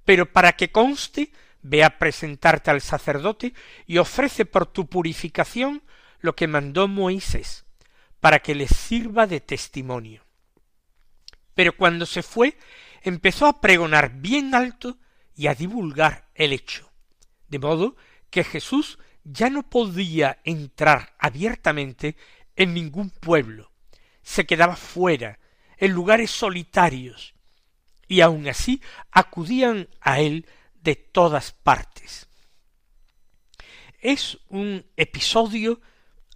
pero 0.05 0.33
para 0.33 0.53
que 0.53 0.71
conste, 0.71 1.33
ve 1.63 1.83
a 1.85 1.99
presentarte 1.99 2.71
al 2.71 2.81
sacerdote 2.81 3.55
y 3.87 3.99
ofrece 3.99 4.45
por 4.45 4.67
tu 4.67 4.87
purificación 4.89 5.83
lo 6.21 6.37
que 6.37 6.47
mandó 6.47 6.89
Moisés, 6.89 7.65
para 8.21 8.41
que 8.41 8.55
le 8.55 8.69
sirva 8.69 9.27
de 9.27 9.41
testimonio. 9.41 10.25
Pero 11.55 11.77
cuando 11.77 12.07
se 12.07 12.23
fue, 12.23 12.57
empezó 13.03 13.47
a 13.47 13.61
pregonar 13.61 14.13
bien 14.21 14.55
alto 14.55 14.99
y 15.39 15.47
a 15.47 15.55
divulgar 15.55 16.29
el 16.35 16.53
hecho. 16.53 16.91
De 17.47 17.61
modo 17.61 17.95
que 18.29 18.43
Jesús 18.43 18.99
ya 19.23 19.49
no 19.49 19.71
podía 19.71 20.41
entrar 20.43 21.15
abiertamente 21.17 22.17
en 22.57 22.75
ningún 22.75 23.11
pueblo, 23.11 23.71
se 24.21 24.47
quedaba 24.47 24.75
fuera, 24.75 25.39
en 25.77 25.93
lugares 25.93 26.33
solitarios, 26.33 27.35
y 28.09 28.21
aun 28.21 28.49
así 28.49 28.83
acudían 29.13 29.89
a 30.01 30.19
él 30.19 30.45
de 30.75 30.97
todas 30.97 31.53
partes. 31.53 32.27
Es 34.01 34.39
un 34.49 34.85
episodio 34.97 35.81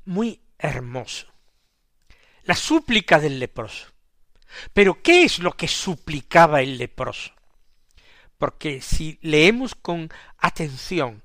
muy 0.04 0.40
hermoso. 0.58 1.26
La 2.44 2.54
súplica 2.54 3.18
del 3.18 3.40
leproso. 3.40 3.88
Pero 4.72 5.02
¿qué 5.02 5.24
es 5.24 5.40
lo 5.40 5.52
que 5.52 5.66
suplicaba 5.66 6.62
el 6.62 6.78
leproso? 6.78 7.32
Porque 8.42 8.80
si 8.80 9.20
leemos 9.22 9.76
con 9.76 10.10
atención 10.36 11.22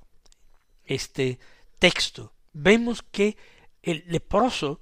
este 0.84 1.40
texto, 1.80 2.32
vemos 2.54 3.02
que 3.02 3.36
el 3.82 4.04
leproso 4.06 4.82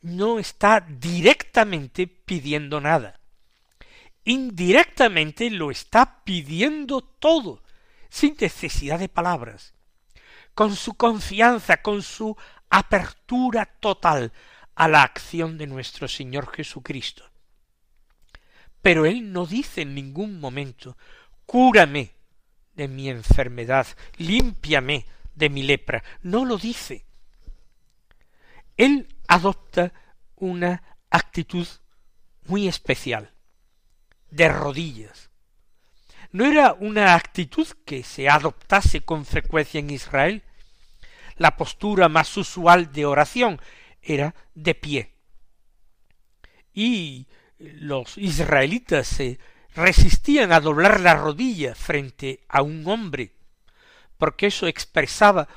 no 0.00 0.38
está 0.38 0.80
directamente 0.80 2.06
pidiendo 2.06 2.80
nada. 2.80 3.20
Indirectamente 4.24 5.50
lo 5.50 5.70
está 5.70 6.24
pidiendo 6.24 7.02
todo, 7.02 7.62
sin 8.08 8.38
necesidad 8.40 8.98
de 8.98 9.10
palabras, 9.10 9.74
con 10.54 10.74
su 10.74 10.94
confianza, 10.94 11.82
con 11.82 12.00
su 12.00 12.38
apertura 12.70 13.66
total 13.66 14.32
a 14.76 14.88
la 14.88 15.02
acción 15.02 15.58
de 15.58 15.66
nuestro 15.66 16.08
Señor 16.08 16.50
Jesucristo. 16.54 17.24
Pero 18.80 19.04
él 19.04 19.30
no 19.30 19.44
dice 19.44 19.82
en 19.82 19.94
ningún 19.94 20.40
momento 20.40 20.96
cúrame 21.50 22.12
de 22.76 22.86
mi 22.86 23.08
enfermedad, 23.08 23.84
límpiame 24.18 25.04
de 25.34 25.50
mi 25.50 25.64
lepra. 25.64 26.04
No 26.22 26.44
lo 26.44 26.56
dice. 26.56 27.04
Él 28.76 29.08
adopta 29.26 29.92
una 30.36 30.80
actitud 31.10 31.66
muy 32.46 32.68
especial, 32.68 33.32
de 34.30 34.48
rodillas. 34.48 35.30
No 36.30 36.46
era 36.46 36.72
una 36.74 37.16
actitud 37.16 37.66
que 37.84 38.04
se 38.04 38.28
adoptase 38.28 39.00
con 39.00 39.26
frecuencia 39.26 39.80
en 39.80 39.90
Israel. 39.90 40.44
La 41.34 41.56
postura 41.56 42.08
más 42.08 42.36
usual 42.36 42.92
de 42.92 43.06
oración 43.06 43.60
era 44.00 44.36
de 44.54 44.76
pie. 44.76 45.16
Y 46.72 47.26
los 47.58 48.16
israelitas 48.18 49.08
se 49.08 49.40
resistían 49.74 50.52
a 50.52 50.60
doblar 50.60 51.00
la 51.00 51.14
rodilla 51.14 51.74
frente 51.74 52.40
a 52.48 52.62
un 52.62 52.86
hombre, 52.86 53.32
porque 54.18 54.46
eso 54.46 54.66
expresaba 54.66 55.48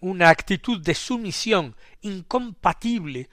una 0.00 0.28
actitud 0.28 0.80
de 0.80 0.94
sumisión 0.94 1.76
incompatible 2.02 3.30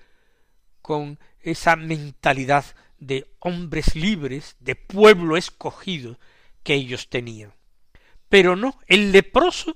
con 0.82 1.20
esa 1.42 1.75
mentalidad 1.75 2.66
de 2.98 3.28
hombres 3.40 3.96
libres, 3.96 4.56
de 4.60 4.75
pueblo 4.75 5.36
escogido 5.36 6.18
que 6.63 6.75
ellos 6.75 7.10
tenían. 7.10 7.54
Pero 8.30 8.56
no, 8.56 8.80
el 8.88 9.12
leproso, 9.12 9.75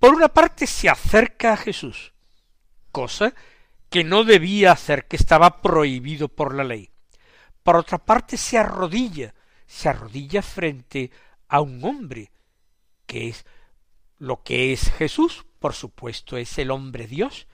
por 0.00 0.14
una 0.14 0.28
parte, 0.28 0.66
se 0.66 0.88
acerca 0.88 1.52
a 1.52 1.56
Jesús, 1.56 2.12
cosa 2.90 3.34
que 3.90 4.02
no 4.02 4.24
debía 4.24 4.72
hacer, 4.72 5.06
que 5.06 5.16
estaba 5.16 5.62
prohibido 5.62 6.28
por 6.28 6.54
la 6.54 6.64
ley. 6.64 6.90
Por 7.62 7.76
otra 7.76 7.98
parte, 7.98 8.36
se 8.36 8.58
arrodilla, 8.58 9.34
se 9.66 9.88
arrodilla 9.88 10.42
frente 10.42 11.10
a 11.48 11.60
un 11.60 11.84
hombre, 11.84 12.30
que 13.06 13.28
es 13.28 13.44
lo 14.18 14.42
que 14.42 14.72
es 14.72 14.90
Jesús, 14.92 15.44
por 15.58 15.74
supuesto 15.74 16.36
es 16.36 16.58
el 16.58 16.70
hombre 16.70 17.06
Dios, 17.06 17.46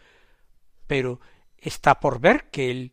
pero 0.86 1.20
está 1.58 2.00
por 2.00 2.20
ver 2.20 2.50
que 2.50 2.70
el 2.70 2.92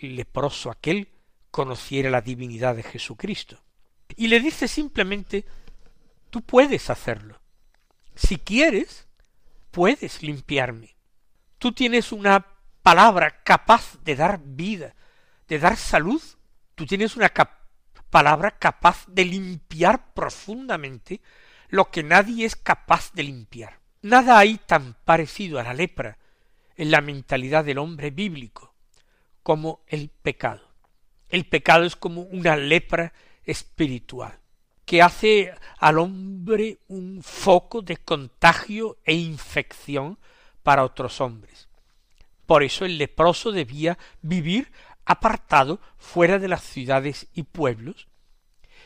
leproso 0.00 0.70
aquel 0.70 1.08
conociera 1.50 2.10
la 2.10 2.20
divinidad 2.20 2.76
de 2.76 2.82
Jesucristo. 2.82 3.62
Y 4.16 4.28
le 4.28 4.40
dice 4.40 4.68
simplemente, 4.68 5.44
tú 6.30 6.42
puedes 6.42 6.90
hacerlo. 6.90 7.40
Si 8.14 8.38
quieres, 8.38 9.06
puedes 9.70 10.22
limpiarme. 10.22 10.96
Tú 11.58 11.72
tienes 11.72 12.12
una 12.12 12.46
palabra 12.82 13.42
capaz 13.42 13.98
de 14.02 14.16
dar 14.16 14.40
vida, 14.42 14.94
de 15.46 15.58
dar 15.58 15.76
salud. 15.76 16.22
Tú 16.74 16.86
tienes 16.86 17.16
una 17.16 17.28
palabra 18.10 18.58
capaz 18.58 19.06
de 19.08 19.24
limpiar 19.24 20.12
profundamente 20.14 21.20
lo 21.68 21.90
que 21.90 22.02
nadie 22.02 22.46
es 22.46 22.56
capaz 22.56 23.12
de 23.12 23.24
limpiar. 23.24 23.80
Nada 24.02 24.38
hay 24.38 24.58
tan 24.58 24.96
parecido 25.04 25.58
a 25.58 25.62
la 25.62 25.74
lepra 25.74 26.18
en 26.76 26.90
la 26.90 27.00
mentalidad 27.00 27.64
del 27.64 27.78
hombre 27.78 28.10
bíblico 28.10 28.74
como 29.42 29.82
el 29.86 30.08
pecado. 30.08 30.68
El 31.28 31.46
pecado 31.46 31.84
es 31.84 31.96
como 31.96 32.22
una 32.22 32.56
lepra 32.56 33.12
espiritual 33.44 34.38
que 34.88 35.02
hace 35.02 35.52
al 35.80 35.98
hombre 35.98 36.78
un 36.88 37.22
foco 37.22 37.82
de 37.82 37.98
contagio 37.98 38.96
e 39.04 39.14
infección 39.14 40.18
para 40.62 40.82
otros 40.82 41.20
hombres. 41.20 41.68
Por 42.46 42.62
eso 42.62 42.86
el 42.86 42.96
leproso 42.96 43.52
debía 43.52 43.98
vivir 44.22 44.72
apartado 45.08 45.80
fuera 45.96 46.38
de 46.38 46.48
las 46.48 46.62
ciudades 46.62 47.26
y 47.34 47.42
pueblos 47.42 48.06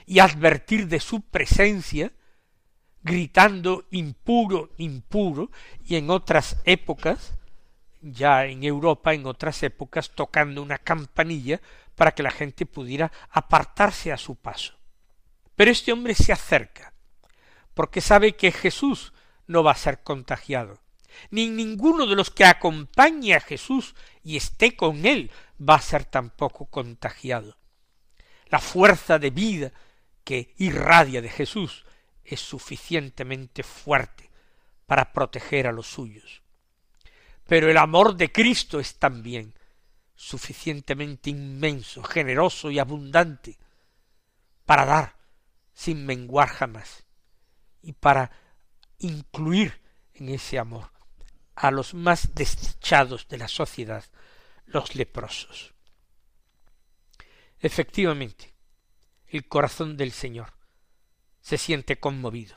y 0.06 0.20
advertir 0.20 0.88
de 0.88 1.00
su 1.00 1.20
presencia 1.20 2.12
gritando 3.02 3.86
impuro, 3.90 4.70
impuro, 4.78 5.50
y 5.84 5.96
en 5.96 6.10
otras 6.10 6.60
épocas, 6.64 7.34
ya 8.00 8.46
en 8.46 8.62
Europa, 8.62 9.14
en 9.14 9.26
otras 9.26 9.62
épocas, 9.62 10.10
tocando 10.10 10.62
una 10.62 10.78
campanilla 10.78 11.60
para 11.96 12.12
que 12.12 12.22
la 12.22 12.30
gente 12.30 12.66
pudiera 12.66 13.12
apartarse 13.30 14.12
a 14.12 14.16
su 14.16 14.36
paso. 14.36 14.74
Pero 15.56 15.70
este 15.70 15.92
hombre 15.92 16.14
se 16.14 16.32
acerca, 16.32 16.92
porque 17.74 18.00
sabe 18.00 18.36
que 18.36 18.52
Jesús 18.52 19.12
no 19.46 19.62
va 19.62 19.72
a 19.72 19.76
ser 19.76 20.02
contagiado, 20.02 20.80
ni 21.30 21.48
ninguno 21.48 22.06
de 22.06 22.16
los 22.16 22.30
que 22.30 22.44
acompañe 22.44 23.34
a 23.34 23.40
Jesús 23.40 23.94
y 24.22 24.36
esté 24.36 24.76
con 24.76 25.06
él 25.06 25.30
va 25.58 25.76
a 25.76 25.80
ser 25.80 26.04
tampoco 26.04 26.66
contagiado. 26.66 27.56
La 28.46 28.58
fuerza 28.58 29.18
de 29.18 29.30
vida 29.30 29.72
que 30.24 30.54
irradia 30.58 31.22
de 31.22 31.28
Jesús 31.28 31.84
es 32.24 32.40
suficientemente 32.40 33.62
fuerte 33.62 34.30
para 34.86 35.12
proteger 35.12 35.66
a 35.66 35.72
los 35.72 35.86
suyos. 35.86 36.42
Pero 37.46 37.70
el 37.70 37.76
amor 37.76 38.16
de 38.16 38.30
Cristo 38.30 38.78
es 38.78 38.98
también 38.98 39.54
suficientemente 40.14 41.30
inmenso, 41.30 42.02
generoso 42.02 42.70
y 42.70 42.78
abundante 42.78 43.58
para 44.64 44.84
dar 44.84 45.16
sin 45.72 46.06
menguar 46.06 46.48
jamás 46.48 47.04
y 47.82 47.92
para 47.92 48.30
incluir 48.98 49.80
en 50.14 50.28
ese 50.28 50.58
amor 50.58 50.91
a 51.54 51.70
los 51.70 51.94
más 51.94 52.34
desdichados 52.34 53.28
de 53.28 53.38
la 53.38 53.48
sociedad, 53.48 54.04
los 54.66 54.94
leprosos. 54.94 55.74
Efectivamente, 57.60 58.54
el 59.28 59.46
corazón 59.46 59.96
del 59.96 60.12
Señor 60.12 60.52
se 61.40 61.58
siente 61.58 61.98
conmovido. 62.00 62.56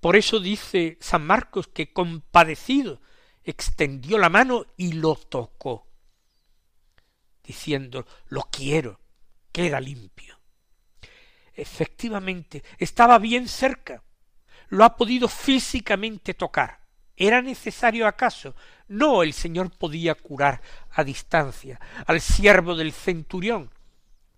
Por 0.00 0.16
eso 0.16 0.40
dice 0.40 0.98
San 1.00 1.26
Marcos 1.26 1.68
que 1.68 1.92
compadecido 1.92 3.00
extendió 3.44 4.18
la 4.18 4.28
mano 4.28 4.66
y 4.76 4.92
lo 4.92 5.14
tocó, 5.14 5.88
diciendo 7.42 8.06
lo 8.28 8.42
quiero, 8.50 9.00
queda 9.52 9.80
limpio. 9.80 10.38
Efectivamente, 11.54 12.62
estaba 12.78 13.18
bien 13.18 13.48
cerca, 13.48 14.02
lo 14.68 14.84
ha 14.84 14.96
podido 14.96 15.28
físicamente 15.28 16.34
tocar. 16.34 16.81
¿Era 17.16 17.42
necesario 17.42 18.06
acaso? 18.06 18.54
No, 18.88 19.22
el 19.22 19.32
Señor 19.32 19.70
podía 19.70 20.14
curar 20.14 20.60
a 20.90 21.04
distancia. 21.04 21.80
Al 22.06 22.20
siervo 22.20 22.74
del 22.74 22.92
centurión 22.92 23.70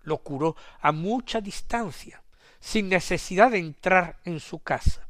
lo 0.03 0.17
curó 0.19 0.55
a 0.81 0.91
mucha 0.91 1.41
distancia 1.41 2.21
sin 2.59 2.89
necesidad 2.89 3.51
de 3.51 3.59
entrar 3.59 4.19
en 4.23 4.39
su 4.39 4.59
casa. 4.59 5.07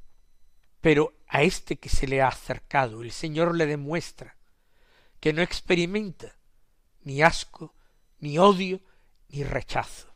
Pero 0.82 1.14
a 1.28 1.42
este 1.42 1.78
que 1.78 1.90
se 1.90 2.08
le 2.08 2.22
ha 2.22 2.28
acercado, 2.28 3.02
el 3.02 3.12
Señor 3.12 3.56
le 3.56 3.66
demuestra 3.66 4.36
que 5.20 5.34
no 5.34 5.42
experimenta 5.42 6.36
ni 7.04 7.22
asco, 7.22 7.74
ni 8.20 8.38
odio, 8.38 8.82
ni 9.30 9.44
rechazo. 9.44 10.14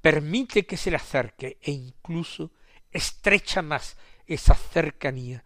Permite 0.00 0.66
que 0.66 0.76
se 0.76 0.90
le 0.90 0.96
acerque 0.96 1.58
e 1.62 1.70
incluso 1.70 2.52
estrecha 2.90 3.62
más 3.62 3.96
esa 4.26 4.54
cercanía 4.54 5.44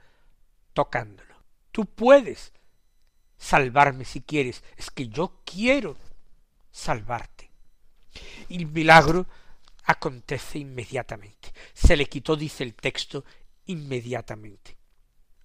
tocándolo. 0.76 1.34
Tú 1.72 1.86
puedes 1.86 2.52
salvarme 3.38 4.04
si 4.04 4.20
quieres, 4.20 4.62
es 4.76 4.90
que 4.90 5.08
yo 5.08 5.40
quiero 5.46 5.96
salvarte. 6.70 7.50
Y 8.50 8.58
el 8.58 8.66
milagro 8.66 9.26
acontece 9.84 10.58
inmediatamente. 10.58 11.54
Se 11.72 11.96
le 11.96 12.04
quitó, 12.04 12.36
dice 12.36 12.62
el 12.62 12.74
texto, 12.74 13.24
inmediatamente. 13.64 14.76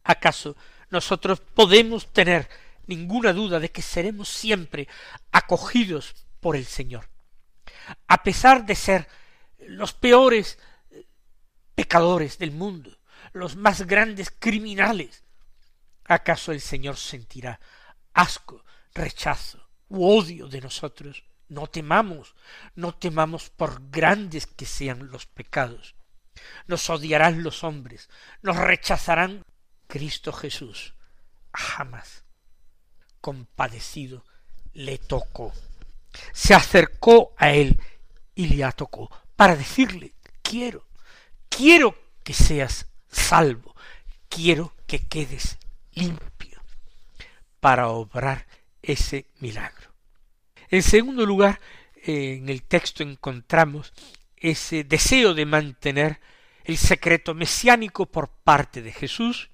¿Acaso 0.03 0.57
nosotros 0.89 1.39
podemos 1.39 2.11
tener 2.11 2.49
ninguna 2.87 3.31
duda 3.31 3.61
de 3.61 3.71
que 3.71 3.81
seremos 3.81 4.27
siempre 4.27 4.89
acogidos 5.31 6.13
por 6.41 6.57
el 6.57 6.65
Señor. 6.65 7.07
A 8.07 8.21
pesar 8.21 8.65
de 8.65 8.75
ser 8.75 9.07
los 9.59 9.93
peores 9.93 10.59
pecadores 11.73 12.37
del 12.37 12.51
mundo, 12.51 12.97
los 13.33 13.55
más 13.55 13.83
grandes 13.83 14.31
criminales, 14.31 15.23
¿acaso 16.05 16.51
el 16.51 16.61
Señor 16.61 16.97
sentirá 16.97 17.59
asco, 18.13 18.63
rechazo 18.93 19.69
u 19.89 20.05
odio 20.05 20.47
de 20.47 20.61
nosotros? 20.61 21.23
No 21.47 21.67
temamos, 21.67 22.35
no 22.75 22.95
temamos 22.95 23.49
por 23.49 23.89
grandes 23.89 24.47
que 24.47 24.65
sean 24.65 25.09
los 25.11 25.25
pecados. 25.25 25.95
Nos 26.67 26.89
odiarán 26.89 27.43
los 27.43 27.63
hombres, 27.63 28.09
nos 28.41 28.55
rechazarán 28.55 29.45
Cristo 29.87 30.31
Jesús. 30.31 30.95
Jamás. 31.53 32.23
Compadecido, 33.19 34.23
le 34.73 34.97
tocó. 34.97 35.53
Se 36.31 36.53
acercó 36.53 37.33
a 37.37 37.51
él 37.51 37.79
y 38.33 38.47
le 38.47 38.71
tocó 38.71 39.11
para 39.35 39.55
decirle, 39.55 40.15
quiero, 40.41 40.87
quiero 41.49 41.95
que 42.23 42.33
seas 42.33 42.87
salvo, 43.11 43.75
quiero 44.29 44.73
que 44.87 44.99
quedes 44.99 45.57
limpio 45.93 46.61
para 47.59 47.89
obrar 47.89 48.47
ese 48.81 49.27
milagro. 49.39 49.91
En 50.69 50.83
segundo 50.83 51.25
lugar, 51.25 51.59
en 51.95 52.49
el 52.49 52.63
texto 52.63 53.03
encontramos 53.03 53.93
ese 54.37 54.83
deseo 54.83 55.33
de 55.33 55.45
mantener 55.45 56.19
el 56.63 56.77
secreto 56.77 57.33
mesiánico 57.33 58.05
por 58.05 58.29
parte 58.29 58.81
de 58.81 58.91
Jesús, 58.91 59.49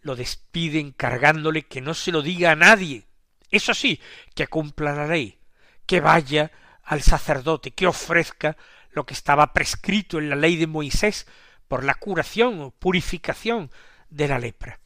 lo 0.00 0.16
despide 0.16 0.78
encargándole 0.78 1.66
que 1.66 1.80
no 1.80 1.92
se 1.92 2.12
lo 2.12 2.22
diga 2.22 2.52
a 2.52 2.56
nadie, 2.56 3.04
eso 3.50 3.74
sí, 3.74 4.00
que 4.34 4.46
cumpla 4.46 4.92
la 4.92 5.06
ley, 5.06 5.38
que 5.86 6.00
vaya 6.00 6.52
al 6.84 7.02
sacerdote, 7.02 7.72
que 7.72 7.86
ofrezca 7.86 8.56
lo 8.92 9.04
que 9.04 9.14
estaba 9.14 9.52
prescrito 9.52 10.18
en 10.18 10.30
la 10.30 10.36
ley 10.36 10.56
de 10.56 10.66
Moisés 10.66 11.26
por 11.68 11.84
la 11.84 11.94
curación 11.94 12.60
o 12.60 12.70
purificación 12.70 13.70
de 14.08 14.26
la 14.26 14.38
lepra, 14.38 14.80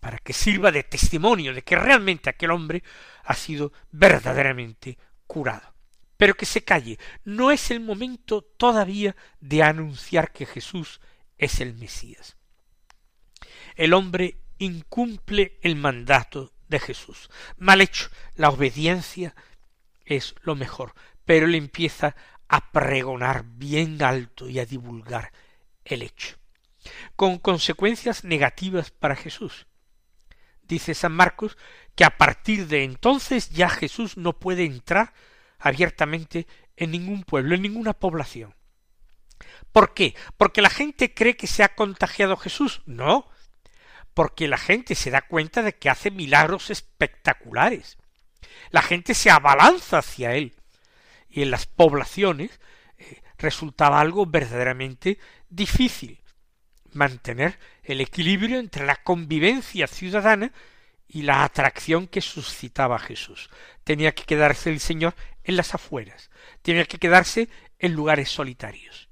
para 0.00 0.18
que 0.18 0.32
sirva 0.32 0.70
de 0.70 0.84
testimonio 0.84 1.54
de 1.54 1.62
que 1.62 1.76
realmente 1.76 2.30
aquel 2.30 2.50
hombre 2.50 2.84
ha 3.24 3.34
sido 3.34 3.72
verdaderamente 3.90 4.98
curado. 5.26 5.74
Pero 6.16 6.34
que 6.34 6.46
se 6.46 6.62
calle, 6.62 6.98
no 7.24 7.50
es 7.50 7.70
el 7.70 7.80
momento 7.80 8.42
todavía 8.42 9.16
de 9.40 9.62
anunciar 9.62 10.30
que 10.30 10.46
Jesús 10.46 11.00
es 11.38 11.60
el 11.60 11.74
Mesías. 11.74 12.36
El 13.74 13.94
hombre 13.94 14.38
incumple 14.58 15.58
el 15.62 15.74
mandato 15.74 16.52
de 16.68 16.78
Jesús. 16.78 17.30
Mal 17.56 17.80
hecho, 17.80 18.08
la 18.36 18.50
obediencia 18.50 19.34
es 20.04 20.34
lo 20.42 20.54
mejor, 20.54 20.94
pero 21.24 21.46
él 21.46 21.54
empieza 21.54 22.14
a 22.48 22.70
pregonar 22.70 23.44
bien 23.44 24.00
alto 24.02 24.48
y 24.48 24.60
a 24.60 24.66
divulgar 24.66 25.32
el 25.84 26.02
hecho, 26.02 26.36
con 27.16 27.38
consecuencias 27.38 28.24
negativas 28.24 28.90
para 28.90 29.16
Jesús. 29.16 29.66
Dice 30.62 30.94
San 30.94 31.12
Marcos 31.12 31.56
que 31.94 32.04
a 32.04 32.16
partir 32.16 32.66
de 32.66 32.84
entonces 32.84 33.50
ya 33.50 33.68
Jesús 33.68 34.16
no 34.16 34.38
puede 34.38 34.64
entrar 34.64 35.12
abiertamente 35.58 36.46
en 36.76 36.90
ningún 36.90 37.22
pueblo, 37.22 37.54
en 37.54 37.62
ninguna 37.62 37.92
población. 37.92 38.54
¿Por 39.72 39.94
qué? 39.94 40.14
¿Porque 40.36 40.62
la 40.62 40.70
gente 40.70 41.14
cree 41.14 41.36
que 41.36 41.46
se 41.46 41.62
ha 41.62 41.74
contagiado 41.74 42.36
Jesús? 42.36 42.82
No, 42.86 43.28
porque 44.14 44.48
la 44.48 44.58
gente 44.58 44.94
se 44.94 45.10
da 45.10 45.22
cuenta 45.22 45.62
de 45.62 45.74
que 45.74 45.90
hace 45.90 46.10
milagros 46.10 46.70
espectaculares. 46.70 47.98
La 48.70 48.82
gente 48.82 49.14
se 49.14 49.30
abalanza 49.30 49.98
hacia 49.98 50.34
él. 50.34 50.54
Y 51.28 51.42
en 51.42 51.50
las 51.50 51.66
poblaciones 51.66 52.60
eh, 52.96 53.22
resultaba 53.38 54.00
algo 54.00 54.26
verdaderamente 54.26 55.18
difícil 55.54 56.22
mantener 56.92 57.58
el 57.82 58.00
equilibrio 58.00 58.58
entre 58.58 58.86
la 58.86 58.96
convivencia 58.96 59.86
ciudadana 59.86 60.52
y 61.08 61.22
la 61.22 61.44
atracción 61.44 62.06
que 62.06 62.20
suscitaba 62.20 62.98
Jesús. 62.98 63.50
Tenía 63.84 64.14
que 64.14 64.24
quedarse 64.24 64.70
el 64.70 64.80
Señor 64.80 65.14
en 65.42 65.56
las 65.56 65.74
afueras, 65.74 66.30
tenía 66.62 66.84
que 66.86 66.98
quedarse 66.98 67.48
en 67.78 67.92
lugares 67.92 68.30
solitarios. 68.30 69.08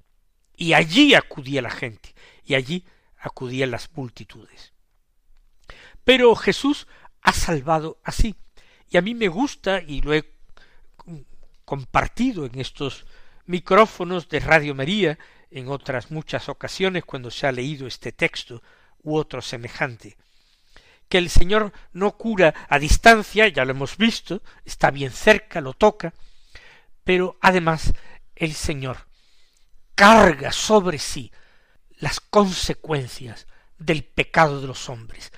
Y 0.57 0.73
allí 0.73 1.15
acudía 1.15 1.61
la 1.63 1.71
gente, 1.71 2.15
y 2.45 2.55
allí 2.55 2.85
acudían 3.19 3.71
las 3.71 3.91
multitudes. 3.95 4.73
Pero 6.05 6.35
Jesús 6.35 6.87
ha 7.21 7.33
salvado 7.33 8.01
así, 8.05 8.35
y 8.89 8.97
a 8.97 9.03
mí 9.03 9.15
me 9.15 9.29
gusta, 9.29 9.81
y 9.81 10.01
lo 10.01 10.15
he 10.15 10.33
compartido 11.65 12.47
en 12.47 12.59
estos 12.59 13.07
micrófonos 13.47 14.29
de 14.29 14.41
Radio 14.41 14.75
María 14.75 15.19
en 15.53 15.69
otras 15.69 16.11
muchas 16.11 16.49
ocasiones 16.49 17.05
cuando 17.05 17.31
se 17.31 17.47
ha 17.47 17.53
leído 17.53 17.87
este 17.87 18.13
texto 18.13 18.63
u 19.03 19.17
otro 19.17 19.43
semejante, 19.43 20.17
que 21.09 21.19
el 21.19 21.29
Señor 21.29 21.73
no 21.93 22.17
cura 22.17 22.55
a 22.69 22.79
distancia, 22.79 23.47
ya 23.49 23.65
lo 23.65 23.73
hemos 23.73 23.97
visto, 23.97 24.43
está 24.65 24.91
bien 24.91 25.11
cerca, 25.11 25.61
lo 25.61 25.75
toca, 25.75 26.15
pero 27.05 27.37
además 27.41 27.93
el 28.35 28.55
Señor 28.55 29.07
carga 29.95 30.53
sobre 30.53 30.99
sí 30.99 31.31
las 31.99 32.19
consecuencias 32.19 33.47
del 33.79 34.05
pecado 34.05 34.61
de 34.61 34.67
los 34.67 34.89
hombres, 34.89 35.33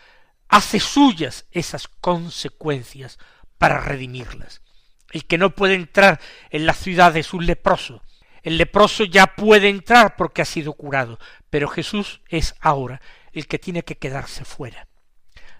hace 0.49 0.79
suyas 0.79 1.47
esas 1.51 1.89
consecuencias 1.89 3.19
para 3.59 3.81
redimirlas. 3.81 4.63
El 5.11 5.27
que 5.27 5.39
no 5.39 5.55
puede 5.55 5.75
entrar 5.75 6.21
en 6.51 6.67
la 6.67 6.75
ciudad 6.75 7.17
es 7.17 7.35
un 7.35 7.47
leproso, 7.47 8.03
el 8.45 8.59
leproso 8.59 9.05
ya 9.05 9.35
puede 9.35 9.71
entrar 9.71 10.17
porque 10.17 10.43
ha 10.43 10.45
sido 10.45 10.75
curado, 10.75 11.19
pero 11.49 11.67
Jesús 11.67 12.21
es 12.29 12.55
ahora 12.61 13.01
el 13.33 13.47
que 13.47 13.59
tiene 13.59 13.83
que 13.85 13.97
quedarse 13.97 14.45
fuera. 14.45 14.87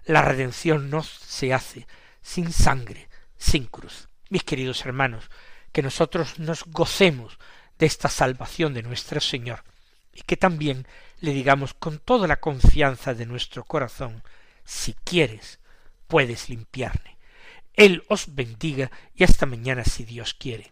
La 0.05 0.21
redención 0.21 0.91
no 0.91 1.01
se 1.01 1.51
hace 1.51 1.87
sin 2.21 2.53
sangre, 2.53 3.09
sin 3.37 3.65
cruz. 3.65 4.07
Mis 4.29 4.43
queridos 4.43 4.85
hermanos, 4.85 5.31
que 5.71 5.81
nosotros 5.81 6.37
nos 6.37 6.63
gocemos 6.65 7.39
de 7.79 7.87
esta 7.87 8.07
salvación 8.07 8.75
de 8.75 8.83
nuestro 8.83 9.19
Señor 9.19 9.63
y 10.13 10.21
que 10.21 10.37
también 10.37 10.87
le 11.21 11.33
digamos 11.33 11.73
con 11.73 11.97
toda 11.97 12.27
la 12.27 12.39
confianza 12.39 13.15
de 13.15 13.25
nuestro 13.25 13.63
corazón, 13.63 14.23
si 14.63 14.93
quieres, 15.03 15.59
puedes 16.07 16.49
limpiarme. 16.49 17.17
Él 17.73 18.03
os 18.09 18.35
bendiga 18.35 18.91
y 19.15 19.23
hasta 19.23 19.47
mañana 19.47 19.83
si 19.83 20.03
Dios 20.03 20.35
quiere. 20.35 20.71